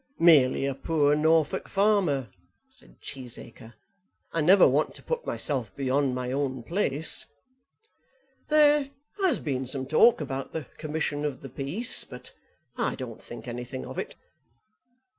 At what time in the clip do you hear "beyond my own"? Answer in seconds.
5.75-6.63